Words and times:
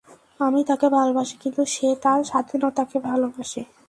আমি 0.39 0.59
তাকে 0.69 0.87
ভালোবাসি, 0.89 1.35
কিন্তু 1.43 1.61
সে 1.65 1.87
তার 2.03 2.19
স্বাধীনতাকে 2.23 2.97
ভালবাসে। 3.07 3.61